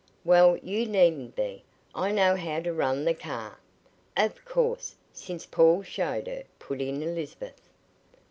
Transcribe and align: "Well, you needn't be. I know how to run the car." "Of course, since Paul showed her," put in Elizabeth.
"Well, 0.25 0.57
you 0.63 0.87
needn't 0.87 1.35
be. 1.35 1.63
I 1.93 2.11
know 2.11 2.35
how 2.35 2.59
to 2.61 2.73
run 2.73 3.05
the 3.05 3.13
car." 3.13 3.59
"Of 4.17 4.43
course, 4.45 4.95
since 5.13 5.45
Paul 5.45 5.83
showed 5.83 6.25
her," 6.25 6.41
put 6.57 6.81
in 6.81 7.03
Elizabeth. 7.03 7.61